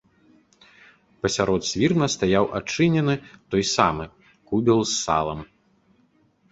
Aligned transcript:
Пасярод 1.25 1.61
свірна 1.71 2.05
стаяў 2.15 2.45
адчынены, 2.61 3.15
той 3.53 3.63
самы, 3.75 4.05
кубел 4.47 4.79
з 4.95 4.97
салам. 5.05 5.39